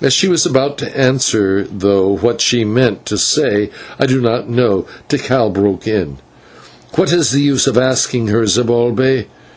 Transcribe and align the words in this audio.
As 0.00 0.12
she 0.12 0.28
was 0.28 0.46
about 0.46 0.78
to 0.78 0.96
answer 0.96 1.64
though 1.68 2.16
what 2.18 2.40
she 2.40 2.64
meant 2.64 3.04
to 3.06 3.18
say, 3.18 3.72
I 3.98 4.06
do 4.06 4.20
not 4.20 4.48
know 4.48 4.86
Tikal 5.08 5.50
broke 5.52 5.84
in: 5.88 6.18
"What 6.94 7.12
is 7.12 7.32
the 7.32 7.40
use 7.42 7.66
of 7.66 7.76
asking 7.76 8.28
her, 8.28 8.46
Zibalbay? 8.46 9.26